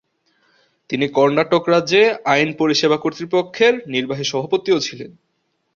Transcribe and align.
তিনি 0.89 1.05
কর্ণাটক 1.07 1.63
রাজ্য 1.69 1.93
আইনি 2.25 2.53
পরিষেবা 2.57 2.97
কর্তৃপক্ষের 2.97 3.73
নির্বাহী 3.87 4.23
সভাপতিও 4.23 4.79
ছিলেন। 4.79 5.11